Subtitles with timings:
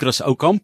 [0.00, 0.62] Chris Oukamp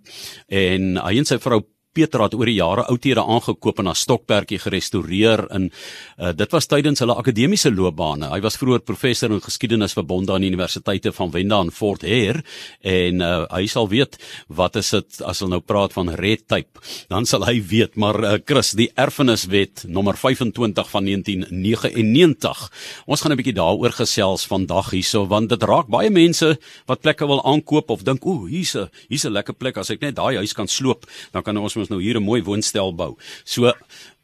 [0.48, 4.60] en hy en sy vrou Peter het oor die jare oudhede aangekoop en na Stokperdjie
[4.62, 8.28] gerestoreer in uh, dit was tydens hulle akademiese loopbane.
[8.30, 12.44] Hy was vroeër professor in geskiedenis verbonde aan die universiteite van Wenda en Fort Hare
[12.86, 16.78] en uh, hy sal weet wat is dit as hulle nou praat van red tape.
[17.10, 22.62] Dan sal hy weet maar uh, Chris die erfeniswet nommer 25 van 1999.
[23.10, 26.54] Ons gaan 'n bietjie daaroor gesels vandag hierso want dit raak baie mense
[26.86, 30.00] wat plekke wil aankoop of dink o, hier's 'n hier's 'n lekker plek as ek
[30.00, 33.16] net daai huis kan sloop, dan kan ons ons nou hier 'n mooi woonstel bou.
[33.44, 33.72] So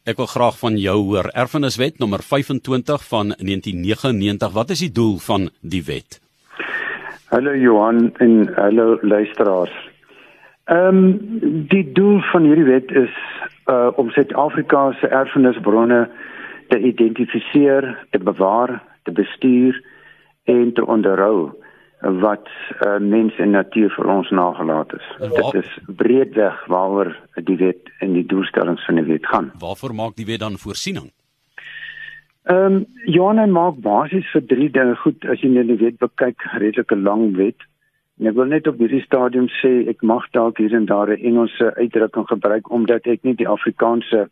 [0.07, 1.31] ek wil graag van jou hoor.
[1.35, 4.53] Erfeniswet nommer 25 van 1999.
[4.53, 6.21] Wat is die doel van die wet?
[7.29, 9.75] Hallo Johan en hallo luisteraars.
[10.65, 13.15] Ehm um, die doel van hierdie wet is
[13.67, 16.09] uh om Suid-Afrika se erfenisbronne
[16.69, 19.83] te identifiseer, te bewaar, te bestuur
[20.45, 21.53] en te onderhou
[22.21, 22.49] wat
[22.81, 25.07] uh, mens en natuur vir ons nagelaat is.
[25.19, 29.53] Dit is breedweg waaroor die wet en die doelstellings van die wet gaan.
[29.59, 31.11] Waarvoor maak die wet dan voorsiening?
[32.47, 36.45] Ehm um, Johan maak basies vir drie dinge goed as jy net die wet bekyk,
[36.63, 37.59] redelike lang wet.
[38.21, 41.25] En ek wil net op hierdie stadium sê ek mag dalk hier en daar 'n
[41.31, 44.29] Engelse uitdrukking gebruik omdat ek nie die Afrikaanse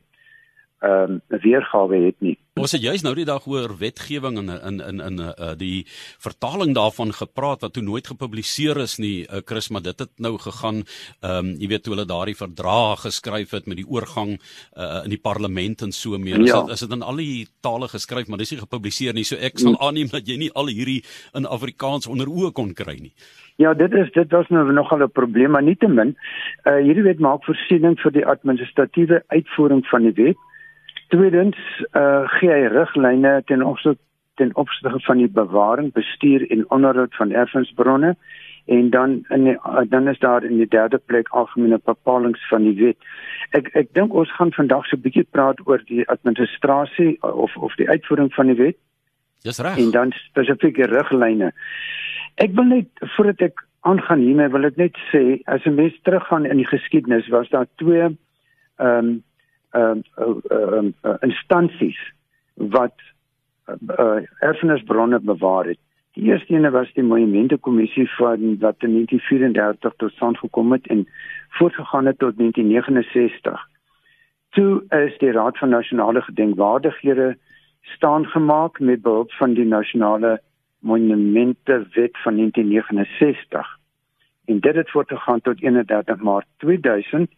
[0.85, 2.37] ehm um, weergawe het nie.
[2.61, 5.87] Ons het juis nou die dag oor wetgewing en in in in uh, die
[6.23, 10.37] vertaling daarvan gepraat wat toe nooit gepubliseer is nie, uh, Chris, maar dit het nou
[10.39, 15.01] gegaan ehm um, jy weet toe hulle daardie verdrag geskryf het met die oorgang uh,
[15.05, 16.39] in die parlement en so meer.
[16.45, 16.45] Ja.
[16.45, 19.25] Is dit is dit in al die tale geskryf, maar dis nie gepubliseer nie.
[19.25, 21.03] So ek sal aanneem dat jy nie al hierdie
[21.35, 23.15] in Afrikaans onder oë kon kry nie.
[23.57, 26.17] Ja, dit is dit was nou nogal 'n probleem, maar nietemin,
[26.67, 30.37] uh hierdie wet maak voorsiening vir die administratiewe uitvoering van die wet.
[31.15, 31.59] Tweedens
[31.95, 34.03] uh gee hy riglyne ten opsigte
[34.35, 38.17] ten opsigte van die bewaring, bestuur en onderhoud van erfenisbronne
[38.65, 42.65] en dan in die, uh, dan is daar in die derde plek algemene bepalinge van
[42.65, 42.97] die wet.
[43.51, 47.75] Ek ek dink ons gaan vandag so 'n bietjie praat oor die administrasie of of
[47.75, 48.77] die uitvoering van die wet.
[49.43, 49.79] Dis reg.
[49.79, 51.53] En dan spesifieke riglyne.
[52.35, 56.47] Ek wil net voordat ek aangaan hiermee wil ek net sê as 'n mens teruggaan
[56.47, 58.03] in die geskiedenis was daar twee
[58.77, 59.23] ehm um,
[59.75, 61.99] ehm uh, uh, uh, instansies
[62.55, 62.95] wat
[63.67, 65.79] uh, erfenisbronne bewaar het.
[66.15, 70.87] Die eerste ene was die Monumente Kommissie van wat in 1934 tot stand gekom het
[70.87, 71.09] en
[71.49, 73.69] voortgegaan het tot 1969.
[74.51, 77.37] Toe is die Raad van Nasionale Gedenkwaardighede
[77.81, 80.41] staan gemaak met behulp van die Nasionale
[80.79, 83.79] Monumente Wet van 1969.
[84.45, 87.31] En dit het voortgegaan tot 31 Maart 2000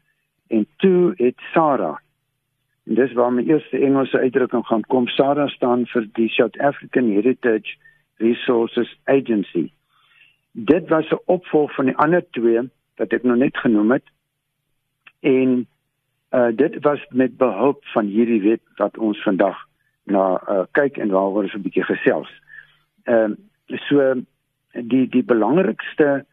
[0.48, 2.00] en toe het SARA
[2.86, 5.08] En dis waar my eerste Engelse uitdrukking gaan kom.
[5.08, 7.74] SARA staan vir die South African Heritage
[8.22, 9.70] Resources Agency.
[10.52, 12.60] Dit was 'n opvolg van die ander twee
[12.96, 14.04] wat ek nou net genoem het.
[15.20, 15.66] En
[16.30, 19.56] uh dit was met behulp van hierdie wet wat ons vandag
[20.04, 22.30] na uh kyk en waaroor ons 'n bietjie gesels.
[23.04, 23.34] Ehm
[23.69, 24.14] uh, so
[24.72, 26.25] die die belangrikste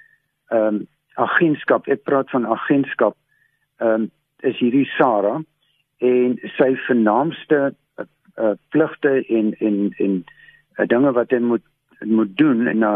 [0.47, 3.16] ehm um, agentskap, ek praat van agentskap
[3.78, 5.42] ehm um, is hierdie SARA
[6.03, 7.59] en sy vernaamste
[8.03, 10.16] uh, pligte en en en
[10.78, 11.66] uh, dinge wat hy moet
[12.03, 12.94] moet doen en na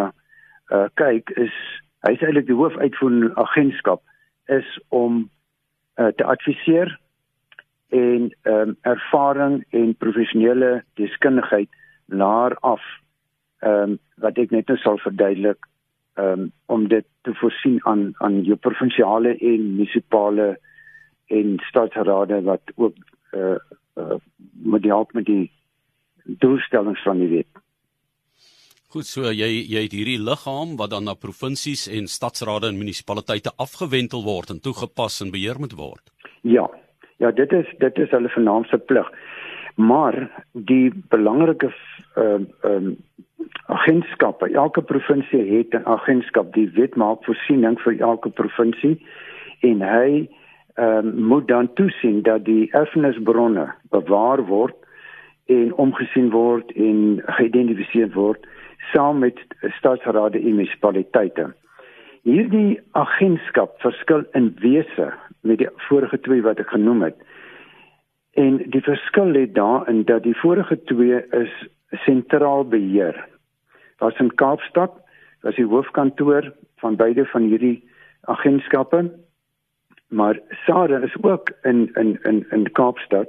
[0.76, 1.56] uh, kyk is
[2.06, 4.04] hy is eintlik die hoofuitvoerende agentskap
[4.60, 5.24] is om
[6.00, 6.92] uh, te adviseer
[7.96, 11.70] en um, ervaring en professionele deskundigheid
[12.06, 12.84] laer af
[13.64, 15.66] ehm um, wat ek net nou sal verduidelik
[16.22, 20.58] um, om dit te voorsien aan aan jou provinsiale en munisipale
[21.28, 22.96] en staatsrade wat ook
[23.34, 23.56] uh,
[23.96, 24.18] uh
[24.64, 25.52] met die help met die
[26.24, 27.62] doelstellings van die wet.
[28.88, 33.52] Goed, so jy jy het hierdie liggaam wat dan na provinsies en stadsrade en munisipaliteite
[33.58, 36.04] afgewentel word en toegepas en beheer moet word.
[36.42, 36.70] Ja.
[37.18, 39.08] Ja, dit is dit is hulle vernaamste plig.
[39.76, 40.16] Maar
[40.52, 41.74] die belangrike
[42.16, 42.98] ehm uh, ehm um,
[43.68, 46.54] agentskappe, elke provinsie het 'n agentskap.
[46.54, 49.06] Die wet maak voorsiening vir elke provinsie
[49.60, 50.30] en hy
[50.78, 54.76] ehm um, moet dan toesien dat die erfenisbronne bewaar word
[55.46, 58.46] en omgesien word en geïdentifiseer word
[58.94, 59.40] saam met
[59.78, 61.48] staatsrade en munisipaliteite.
[62.28, 65.10] Hierdie agentskap verskil in wese
[65.42, 67.18] met die vorige twee wat ek genoem het.
[68.38, 71.54] En die verskil lê daarin dat die vorige twee is
[72.06, 73.18] sentraal beheer.
[73.98, 74.94] Was in Kaapstad,
[75.42, 76.52] was die hoofkantoor
[76.84, 77.80] van beide van hierdie
[78.30, 79.08] agentskappe
[80.08, 83.28] maar SARA is ook in in in in Kaapstad.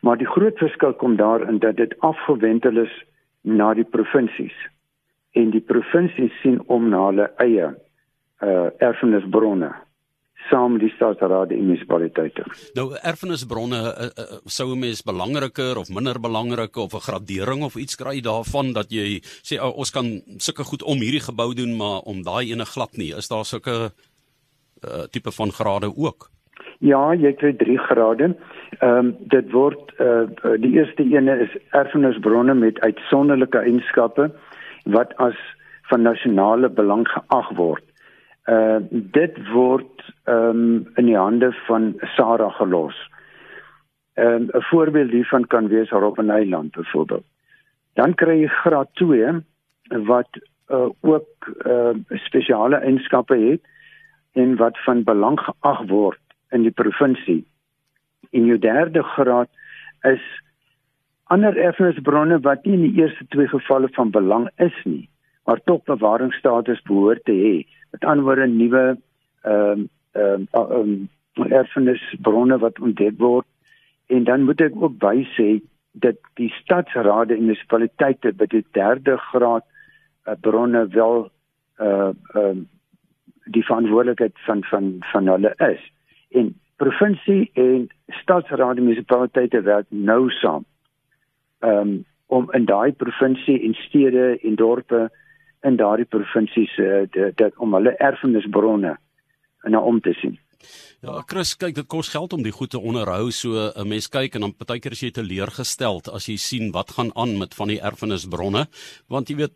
[0.00, 3.04] Maar die groot verskil kom daarin dat dit afgewentel is
[3.40, 4.54] na die provinsies
[5.30, 7.74] en die provinsies sien om na hulle eie
[8.38, 9.72] uh erfenisbronne
[10.48, 12.44] saam met die staatsraad en munisipaliteite.
[12.78, 17.76] Nou erfenisbronne uh, uh, sou 'n mens belangriker of minder belangrik of 'n gradering of
[17.76, 21.76] iets kry daarvan dat jy sê oh, ons kan sulke goed om hierdie gebou doen
[21.76, 23.16] maar om daai ene glad nie.
[23.16, 23.92] Is daar sulke
[24.84, 26.30] uh, tipe van grade ook?
[26.78, 28.34] Ja, jy kry 3 grade.
[28.78, 30.28] Ehm um, dit word uh,
[30.62, 34.30] die eerste ene is erfenisbronne met uitsonderlike eienskappe
[34.84, 35.38] wat as
[35.90, 37.84] van nasionale belang geag word.
[38.46, 42.98] Uh dit word ehm um, in die hande van Sarah gelos.
[44.14, 47.26] Ehm um, 'n voorbeeld hiervan kan wees Robben Eiland byvoorbeeld.
[47.94, 49.42] Dan kry jy graad 2
[50.06, 50.28] wat
[50.68, 53.60] uh, ook uh, spesiale eienskappe het
[54.32, 56.20] en wat van belang geag word
[56.50, 57.44] in die provinsie.
[58.30, 59.50] In jou derde graad
[60.08, 60.24] is
[61.32, 65.08] ander erfenisbronne wat nie in die eerste twee gevalle van belang is nie,
[65.44, 67.54] maar tog bewaringsstatus behoort te hê.
[67.92, 68.84] Met ander woorde nuwe
[69.44, 71.06] ehm ehm ehm
[71.38, 73.46] erfenisbronne wat ontdek word
[74.06, 75.60] en dan moet ek ook bysê
[75.92, 79.64] dat die stadsrade en munisipaliteite by die derde graad
[80.26, 81.28] uh, bronne wel
[81.78, 82.66] uh ehm uh,
[83.54, 85.92] die verantwoordelikheid van van van hulle is.
[86.30, 87.88] En provinsie en
[88.20, 90.64] stadsrade munisipaliteite werk nou saam.
[91.60, 95.08] Um, om in daai provinsie en stede en dorpe
[95.60, 98.96] in daardie provinsies uh, dat om hulle erfenisbronne
[99.62, 100.38] na om te sien.
[100.98, 103.30] Ja, Chris, kyk, dit kos geld om die goed te onderhou.
[103.30, 107.12] So 'n mens kyk en dan partykeer is jy teleurgesteld as jy sien wat gaan
[107.14, 108.66] aan met van die erfenisbronne,
[109.08, 109.54] want jy weet,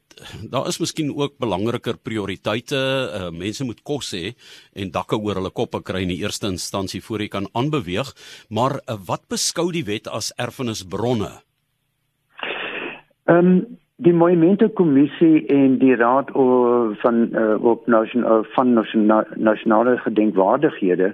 [0.53, 2.77] daar is miskien ook belangriker prioriteite.
[2.77, 4.35] Uh, mense moet kos hê
[4.75, 8.15] en dakke oor hulle koppe kry in die eerste instansie voor jy kan aanbeweeg.
[8.49, 11.43] Maar uh, wat beskou die wet as erfenisbronne?
[13.27, 16.31] Ehm um, die monumente kommissie en die raad
[17.03, 18.73] van uh, op nasionale van
[19.37, 21.13] nasionale gedenkwaardighede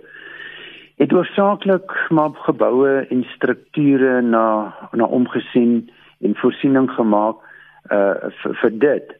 [0.98, 5.90] het oorsaaklik maar geboue en strukture na na omgesien
[6.20, 7.44] en voorsiening gemaak
[7.90, 9.12] uh vir, vir dit.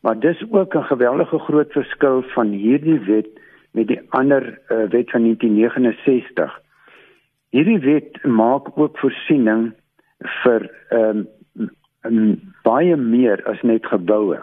[0.00, 3.28] Maar dis ook 'n geweldige groot verskil van hierdie wet
[3.72, 6.60] met die ander uh, wet van 1969.
[7.50, 9.72] Hierdie wet maak ook voorsiening
[10.42, 11.28] vir ehm um,
[12.64, 14.38] baie meer as net geboue.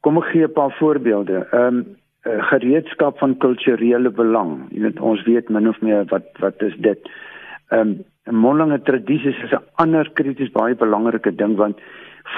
[0.00, 1.46] Kom ek gee 'n paar voorbeelde.
[1.52, 4.68] Ehm um, gereedskap van kulturele belang.
[4.70, 6.98] Jy weet ons weet min of meer wat wat is dit.
[7.70, 8.04] Ehm um,
[8.42, 11.80] mondelinge tradisies is 'n ander krities baie belangrike ding want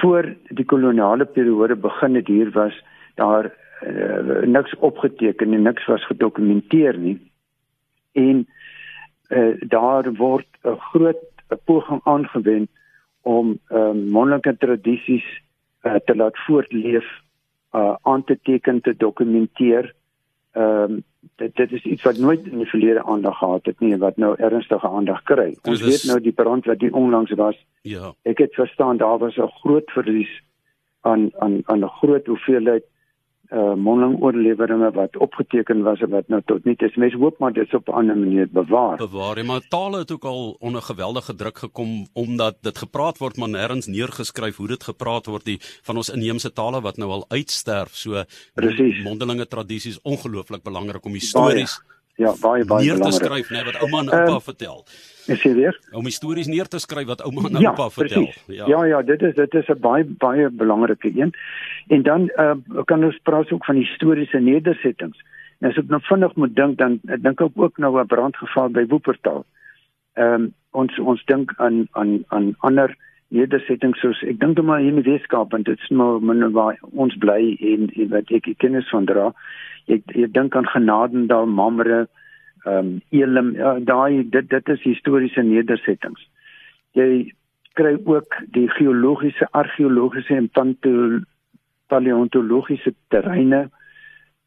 [0.00, 2.74] voor die koloniale periode begin het hier was
[3.14, 3.50] daar
[3.86, 7.18] uh, niks opgeteken en niks was gedokumenteer nie.
[8.12, 8.46] En
[9.28, 11.22] uh, daar word 'n groot
[11.64, 12.70] poging aangewend
[13.22, 15.26] om ehm um, mondelike tradisies
[15.82, 17.06] uh, te laat voortleef,
[17.72, 19.94] uh, aan te teken, te dokumenteer.
[20.52, 21.04] Ehm um,
[21.36, 24.34] dit dit is iets wat nooit in die verlede aandag gehad het nie wat nou
[24.36, 25.56] ernstige aandag kry.
[25.62, 27.56] Ons dus weet nou die brand wat die onlangs was.
[27.82, 28.14] Ja.
[28.22, 30.42] Ek het verstaan daar was 'n groot verlies
[31.00, 32.84] aan aan aan 'n groot hoeveelheid
[33.50, 36.96] uh mondelingoorleweringe wat opgeteken was en wat nou tot nie is.
[36.96, 38.96] Mense hoop maar dit op 'n ander manier bewaar.
[38.96, 43.36] Bewaar, ja, maar tale het ook al onder geweldige druk gekom omdat dit gepraat word
[43.36, 47.24] maar nêrens neergeskryf hoe dit gepraat word die van ons inheemse tale wat nou al
[47.28, 47.96] uitsterf.
[47.96, 48.22] So
[48.54, 49.02] Precies.
[49.02, 51.99] mondelinge tradisies ongelooflik belangrik om histories ja,
[52.40, 54.84] baie baie neer te skryf, net wat ouma en oupa uh, vertel.
[55.30, 55.76] Is jy weer?
[55.92, 58.28] Om histories neer te skryf wat ouma en oupa ja, vertel.
[58.46, 61.34] Ja, ja, ja, dit is dit is 'n baie baie belangrike een.
[61.88, 65.18] En dan uh, kan ons praat ook van historiese nedersettings.
[65.60, 68.86] En as ek nou vinnig moet dink dan dink ek ook nou 'n brandgeval by
[68.86, 69.44] Woopertaal.
[70.14, 72.96] Ehm um, ons ons dink aan aan aan ander
[73.28, 76.78] nedersettings soos ek dink maar hier in die Weskaap en dit is maar min waar
[76.92, 79.30] ons bly en, en wat ek kennis van dra.
[79.86, 82.08] Ek ek dink aan Genadendal, Mamre,
[82.64, 86.28] ehm um, Elim, ja, daai dit dit is historiese nedersettings.
[86.92, 87.32] Jy
[87.78, 90.50] kry ook die geologiese, argeologiese en
[91.86, 93.68] paleontologiese terreine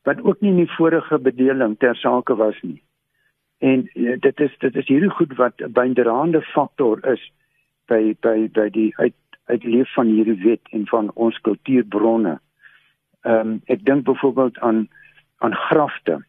[0.04, 2.82] wat ook nie in die vorige bedeling ter sake was nie.
[3.64, 7.32] En uh, dit is dit is hierdie goed wat 'n bydraende faktor is
[7.88, 9.16] by by by die uit
[9.46, 12.40] uitleef van hierdie wet en van ons kultuurbronne.
[13.22, 14.88] Ehm um, ek dink byvoorbeeld aan
[15.38, 16.24] aan grafte.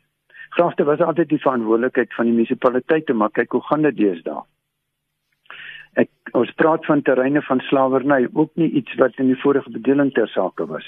[0.55, 4.43] Grafte was altyd die verantwoordelikheid van die munisipaliteite, maar kyk hoe gaan dit deesdae.
[5.99, 10.13] Ek ons praat van terreine van slawerny, ook nie iets wat in die vorige bedeling
[10.15, 10.87] ter sake was.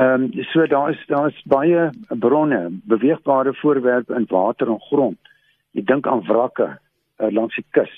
[0.00, 2.60] Ehm um, so daar is daar is baie bronne,
[2.92, 5.18] beweegbare voorwerpe in water en grond.
[5.72, 7.90] Jy dink aan wrakke uh, langs die kus.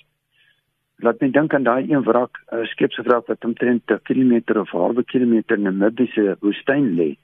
[1.02, 4.72] Laat my dink aan daai een wrak, 'n uh, skepswrak wat omtrent 'n kilometer of
[4.74, 7.16] 'n halwe kilometer in 'n Namibiese woestyn lê.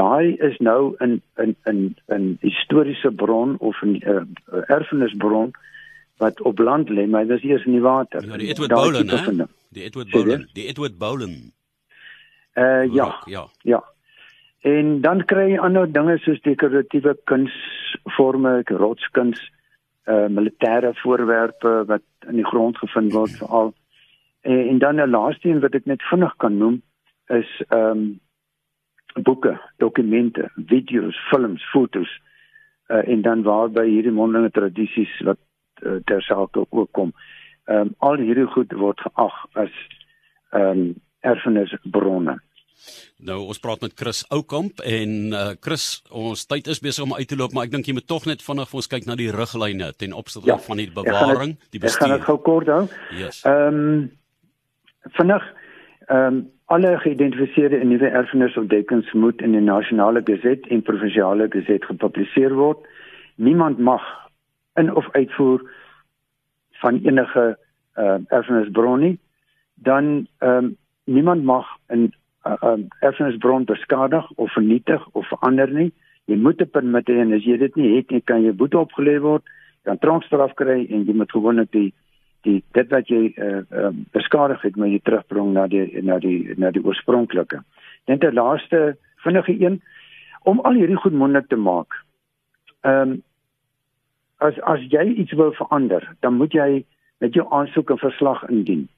[0.00, 1.80] Daai is nou in in in
[2.16, 4.24] 'n historiese bron of 'n uh,
[4.76, 5.52] erfenisbron
[6.20, 8.26] wat op land lê, maar dit is eers in die water.
[8.26, 9.44] Ja, die Edward Bowlen, hè?
[9.68, 11.52] Die Edward Bowlen, die Edward Bowlen.
[12.54, 13.22] Uh ja.
[13.24, 13.46] Ja.
[13.62, 13.84] Ja.
[14.60, 19.40] En dan kry jy ander dinge soos dekoratiewe kunsvorme, rotskuns,
[20.04, 23.72] uh militêre voorwerpe wat in die grond gevind word veral.
[24.40, 26.82] En, en dan 'n laaste een wat ek net vinnig kan noem
[27.26, 28.20] is ehm um,
[29.14, 32.10] boeke, dokumente, video's, films, fotos
[32.90, 35.38] uh, en dan waarby hierdie mondelinge tradisies wat
[35.82, 37.12] uh, ter sake ook kom.
[37.70, 39.74] Ehm um, al hierdie goed word geag as
[40.50, 42.38] ehm um, erfenisbronne.
[43.20, 47.28] Nou ons praat met Chris Oukamp en uh, Chris, ons tyd is besig om uit
[47.28, 49.28] te loop, maar ek dink jy moet tog net vinnig vir ons kyk na die
[49.34, 52.00] riglyne ten opsigte ja, van die bewaring, het, die bestuur.
[52.00, 52.86] Ek gaan dit gou kort hou.
[53.18, 53.42] Yes.
[53.48, 54.08] Ehm um,
[55.18, 55.44] vinnig
[56.08, 56.40] ehm um,
[56.70, 62.84] alle geïdentifiseerde nuwe erfenishontdekkings moet in die nasionale geset en provinsiale geset gepubliseer word.
[63.34, 64.04] Niemand mag
[64.78, 65.64] in of uitvoer
[66.82, 67.58] van enige
[67.98, 69.16] uh, erfenisbron nie.
[69.74, 72.12] Dan ehm um, niemand mag 'n
[72.46, 75.92] uh, um, erfenisbron beskadig of vernietig of verander nie.
[76.24, 78.78] Jy moet 'n permit hê en as jy dit nie het nie, kan jy boete
[78.78, 79.42] opgelê word,
[79.82, 81.92] kan tronkstraf kry en jy moet gewoonlik die
[82.46, 86.54] die dit wat jy uh, uh, beskadig het moet jy terugbring na die na die
[86.56, 87.62] na die oorspronklike.
[88.08, 89.82] Net 'n laaste vinnige een
[90.42, 91.92] om al hierdie goed moontlik te maak.
[92.80, 93.22] Ehm um,
[94.40, 96.84] as as jy iets wil verander, dan moet jy
[97.18, 98.88] met jou aansoek 'n verslag indien.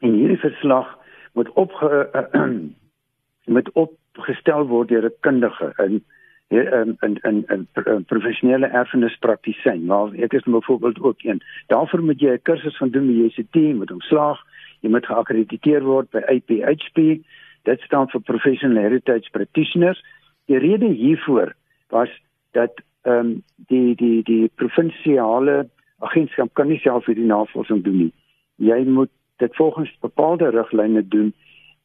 [0.00, 0.98] En hierdie verslag
[1.32, 2.04] moet op uh,
[3.54, 5.72] moet opgestel word deur 'n kundige
[6.48, 9.84] in in in 'n professionele erfenispraktisyn.
[9.84, 11.42] Maar ek is byvoorbeeld ook een.
[11.66, 14.38] Daarvoor moet jy 'n kursus van doen by JCT, moet omslaag,
[14.80, 17.22] jy moet geakkrediteer word by IPHP.
[17.62, 20.04] Dit staan vir Professional Heritage Practitioners.
[20.44, 21.54] Die rede hiervoor
[21.88, 22.10] was
[22.52, 28.12] dat ehm um, die die die provinsiale agentskap kan nie self hierdie navorsing doen nie.
[28.56, 31.34] Jy moet dit volgens bepaalde riglyne doen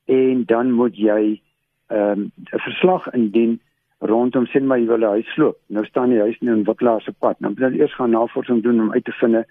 [0.06, 1.42] en dan moet jy
[1.88, 3.60] ehm um, 'n verslag indien
[4.02, 5.58] rondom sien maar jy wil 'n huis sloop.
[5.68, 7.40] Nou staan die huis nie in Wiklaar se pad.
[7.40, 9.46] Nou moet jy eers gaan navorsing doen om uit te vind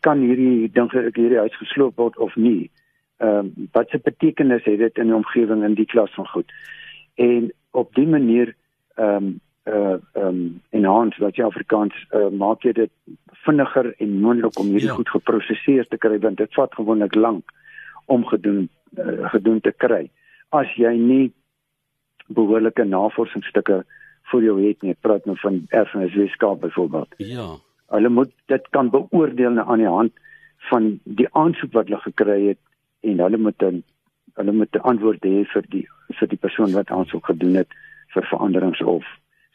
[0.00, 2.70] kan hierdie ding vir hierdie huis gesloop word of nie.
[3.18, 6.52] Ehm um, wat se betekenis het dit in die omgewing in die klas van goed?
[7.14, 8.54] En op die manier
[8.96, 12.92] ehm um, uh ehm um, in hand wat jy Afrikaans uh, maak jy dit
[13.44, 14.94] vinniger en moontlik om hierdie ja.
[14.94, 17.52] goed geproseseer te kry want dit vat gewoonlik lank
[18.06, 20.10] om gedoen uh, gedoen te kry.
[20.48, 21.32] As jy nie
[22.28, 23.82] behoorlike navorsingsstukke
[24.30, 24.94] vir jou het nie.
[24.96, 27.14] Ek praat nou van erfenis wetenskap byvoorbeeld.
[27.18, 27.50] Ja.
[27.94, 30.12] Hulle moet dit kan beoordeel na aan die hand
[30.70, 32.60] van die aansoek wat hulle gekry het
[33.06, 33.84] en hulle moet 'n
[34.38, 35.86] hulle moet 'n antwoord hê vir die
[36.18, 37.68] vir die persoon wat aansoek gedoen het
[38.14, 39.04] vir veranderings of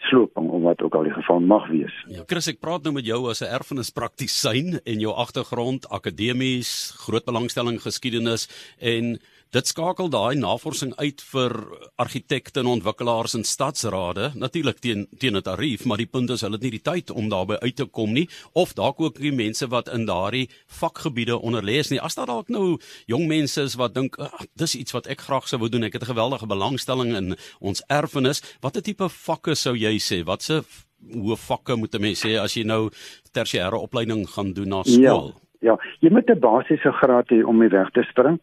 [0.10, 1.96] sloping of wat ook al die geval mag wees.
[2.08, 7.26] Ja, Chris, ek praat nou met jou as 'n erfenispraktisyn en jou agtergrond akademies, groot
[7.26, 8.50] belangstelling geskiedenis
[8.80, 9.20] en
[9.54, 11.54] Dit skakel daai navorsing uit vir
[12.02, 16.58] argitekte en ontwikkelaars en stadsrade, natuurlik teen teen 'n tarief, maar die punt is hulle
[16.58, 19.68] het nie die tyd om daarbey uit te kom nie of dalk ook die mense
[19.68, 22.02] wat in daardie vakgebiede onderlees nie.
[22.02, 24.18] As daar dalk nou jong mense is wat dink,
[24.56, 25.84] dis iets wat ek graag sou wou doen.
[25.84, 28.42] Ek het 'n geweldige belangstelling in ons erfenis.
[28.62, 30.26] Watter tipe vakke sou jy sê?
[30.26, 30.64] Watse
[31.12, 32.90] hoe vakke moet 'n mens sê as jy nou
[33.32, 35.34] tersiêre opleiding gaan doen na skool?
[35.62, 38.40] Ja, ja, jy moet 'n basiese graad hê om mee weg te spring.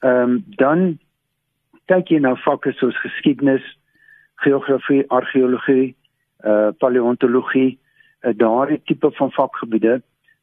[0.00, 0.98] Ehm um, dan
[1.90, 3.64] kyk jy na vakke soos geskiedenis,
[4.44, 5.96] geografie, argeologie,
[6.44, 7.78] eh uh, paleontologie,
[8.24, 10.00] uh, daardie tipe van vakgebiede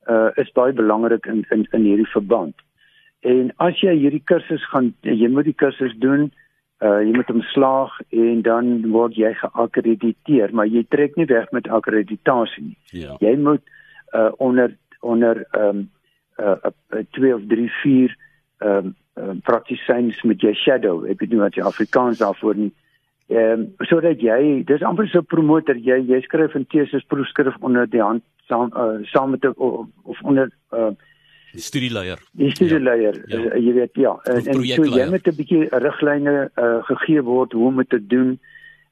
[0.07, 2.55] eh uh, is baie belangrik in in in hierdie verband.
[3.19, 6.29] En as jy hierdie kursus gaan jy moet die kursus doen,
[6.77, 11.25] eh uh, jy moet hom slaag en dan word jy geakkrediteer, maar jy trek nie
[11.25, 12.77] weg met akkreditasie nie.
[12.91, 13.17] Ja.
[13.19, 13.63] Jy moet
[14.13, 15.89] eh uh, onder onder ehm um,
[16.37, 18.17] eh uh, 2 of 3 4
[18.57, 21.05] ehm um, uh, praktisyns met jou shadow.
[21.05, 22.71] Ek weet nie wat jy Afrikaans daarvoor nie.
[23.27, 27.89] Ehm um, sodat jy dis amper so promotor jy jy skryf 'n teses proefskrif onder
[27.89, 30.93] die hand saam uh, saam met of, of onder uh,
[31.51, 32.19] die studieleier.
[32.31, 33.49] Die studieleier, ja, ja.
[33.51, 37.51] uh, jy weet ja, en, en so jy moet 'n bietjie riglyne uh, gegee word
[37.51, 38.39] hoe om dit te doen.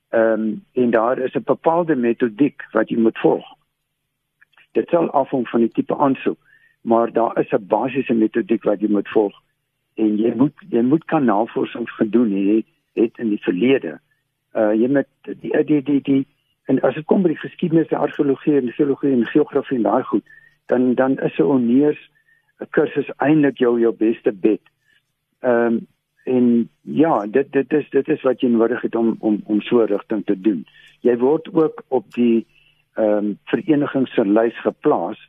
[0.09, 3.45] Ehm um, en daar is 'n bepaalde metodiek wat jy moet volg.
[4.73, 6.37] Dit sal afhang van die tipe aansoek,
[6.81, 9.44] maar daar is 'n basiese metodiek wat jy moet volg
[9.95, 13.97] en jy moet jy moet kan navorsing gedoen het het in die verlede.
[14.55, 16.23] Uh jy met die die die die
[16.65, 20.03] en as dit kom by die geskiedenis, die argeologie en die filologie en geografie daai
[20.03, 20.23] goed,
[20.71, 21.99] dan dan is 'n onneers
[22.61, 24.61] 'n kursus eintlik jou jou beste bet.
[25.39, 25.87] Ehm um,
[26.25, 29.83] en ja, dit dit is dit is wat jy nodig het om om om so
[29.83, 30.65] rigting te doen.
[31.01, 32.45] Jy word ook op die
[32.95, 35.19] ehm um, vereniging se lys geplaas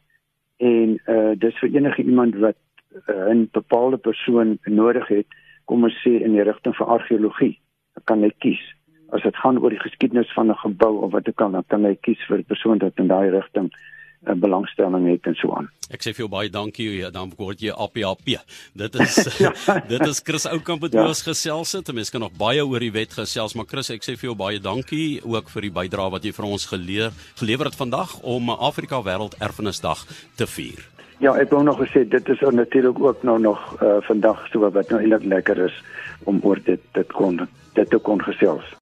[0.57, 2.57] en eh uh, dis vir enige iemand wat
[2.95, 5.27] uh, 'n bepaalde persoon nodig het,
[5.65, 7.59] kom ons sê in die rigting van argeologie,
[8.05, 8.63] kan jy kies.
[9.15, 11.83] As dit gaan oor die geskiedenis van 'n gebou of wat ook al, dan kan
[11.83, 13.71] jy kies vir 'n persoon wat in daai rigting
[14.27, 15.71] 'n uh, belangstelling het en so aan.
[15.91, 18.41] Ek sê vir jou baie dankie, dan word jy APAP.
[18.75, 19.53] Dit is ja.
[19.93, 21.07] dit is Chris Oukamp wat ja.
[21.07, 21.93] ons gesels het.
[21.93, 24.59] Mense kan nog baie oor die wet gesels, maar Chris, ek sê vir jou baie
[24.59, 29.03] dankie ook vir die bydrae wat jy vir ons geleer gelewer het vandag om Afrika
[29.03, 30.96] Wêreld Erfenisdag te vier.
[31.19, 34.91] Ja, ek wou nog gesê dit is natuurlik ook nou nog uh, vandag so wat
[34.91, 35.85] nou eintlik lekker is
[36.25, 37.41] om oor dit dit kon
[37.73, 38.77] dit te kon gesels.